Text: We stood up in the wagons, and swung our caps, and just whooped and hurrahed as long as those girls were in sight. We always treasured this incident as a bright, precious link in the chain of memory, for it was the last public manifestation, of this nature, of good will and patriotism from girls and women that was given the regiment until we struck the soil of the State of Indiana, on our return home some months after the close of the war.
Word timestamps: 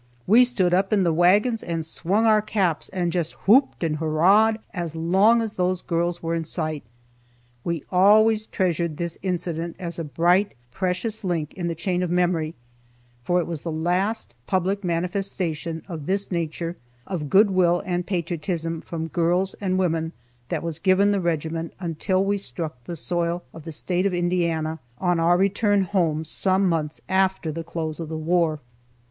We 0.25 0.43
stood 0.45 0.73
up 0.73 0.91
in 0.91 1.03
the 1.03 1.13
wagons, 1.13 1.61
and 1.61 1.85
swung 1.85 2.25
our 2.25 2.41
caps, 2.41 2.89
and 2.89 3.11
just 3.11 3.33
whooped 3.47 3.83
and 3.83 3.97
hurrahed 3.97 4.57
as 4.73 4.95
long 4.95 5.43
as 5.43 5.53
those 5.53 5.83
girls 5.83 6.23
were 6.23 6.33
in 6.33 6.43
sight. 6.43 6.81
We 7.63 7.83
always 7.91 8.47
treasured 8.47 8.97
this 8.97 9.19
incident 9.21 9.75
as 9.77 9.99
a 9.99 10.03
bright, 10.03 10.55
precious 10.71 11.23
link 11.23 11.53
in 11.53 11.67
the 11.67 11.75
chain 11.75 12.01
of 12.01 12.09
memory, 12.09 12.55
for 13.23 13.37
it 13.39 13.45
was 13.45 13.61
the 13.61 13.71
last 13.71 14.33
public 14.47 14.83
manifestation, 14.83 15.83
of 15.87 16.07
this 16.07 16.31
nature, 16.31 16.77
of 17.05 17.29
good 17.29 17.51
will 17.51 17.83
and 17.85 18.03
patriotism 18.07 18.81
from 18.81 19.05
girls 19.05 19.53
and 19.61 19.77
women 19.77 20.13
that 20.49 20.63
was 20.63 20.79
given 20.79 21.11
the 21.11 21.21
regiment 21.21 21.73
until 21.79 22.25
we 22.25 22.39
struck 22.39 22.83
the 22.85 22.95
soil 22.95 23.43
of 23.53 23.65
the 23.65 23.71
State 23.71 24.07
of 24.07 24.15
Indiana, 24.15 24.79
on 24.97 25.19
our 25.19 25.37
return 25.37 25.83
home 25.83 26.25
some 26.25 26.67
months 26.67 27.01
after 27.07 27.51
the 27.51 27.63
close 27.63 27.99
of 27.99 28.09
the 28.09 28.17
war. 28.17 28.59